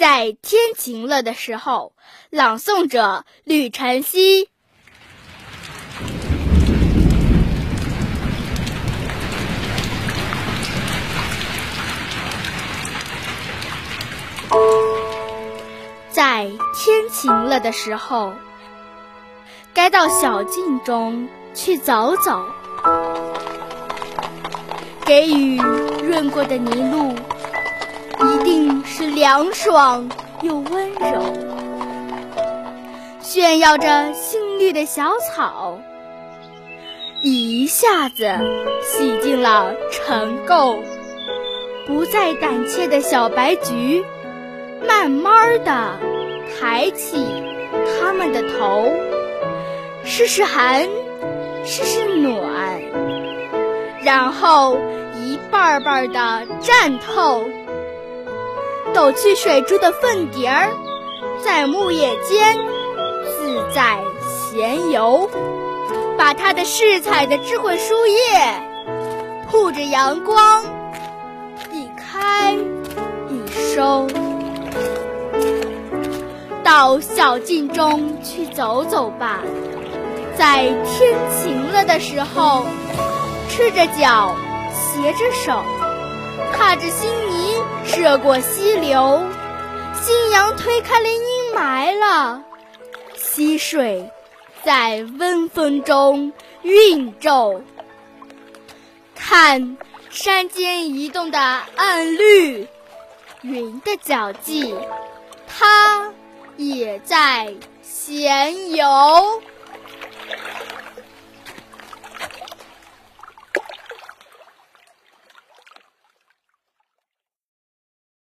[0.00, 1.92] 在天晴了的时候，
[2.30, 4.48] 朗诵者吕晨曦。
[16.10, 18.32] 在天晴了的时候，
[19.74, 22.42] 该到小径中去走走，
[25.04, 25.58] 给雨
[26.02, 27.14] 润过的泥路。
[28.22, 30.08] 一定是凉爽
[30.42, 31.22] 又温柔，
[33.20, 35.78] 炫耀着新绿的小草，
[37.22, 38.30] 一下子
[38.82, 40.78] 洗净了尘垢。
[41.86, 44.04] 不再胆怯的小白菊，
[44.86, 45.98] 慢慢的
[46.60, 47.26] 抬起
[47.98, 48.92] 它们的头，
[50.04, 50.86] 试试寒，
[51.64, 52.80] 试试暖，
[54.04, 54.78] 然后
[55.16, 57.48] 一瓣瓣的绽透。
[58.92, 60.70] 抖去水珠的粉蝶儿，
[61.44, 62.56] 在木叶间
[63.24, 65.30] 自在闲游，
[66.18, 68.16] 把它的饰彩的智慧书页
[69.48, 70.64] 护着阳光，
[71.72, 72.52] 一开
[73.28, 74.06] 一收。
[76.62, 79.40] 到小径中去走走吧，
[80.36, 82.64] 在天晴了的时候，
[83.48, 84.34] 赤着脚，
[84.72, 85.62] 携着手。
[86.52, 89.24] 踏着新泥涉过溪流，
[90.00, 92.42] 新阳推开了阴霾了，
[93.16, 94.10] 溪水
[94.62, 97.62] 在温风中晕皱。
[99.14, 99.76] 看
[100.10, 101.38] 山间移动的
[101.76, 102.66] 暗绿，
[103.42, 104.74] 云的脚迹，
[105.46, 106.12] 它
[106.56, 108.86] 也在闲游。